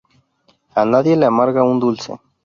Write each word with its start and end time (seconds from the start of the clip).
A 0.73 0.83
nadie 0.83 1.15
le 1.15 1.27
amarga 1.27 1.61
un 1.71 1.77
dulce 1.79 2.17